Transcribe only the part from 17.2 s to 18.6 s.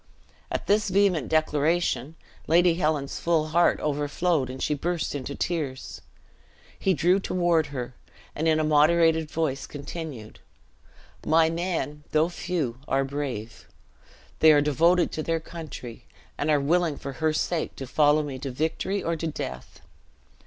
her sake to follow me to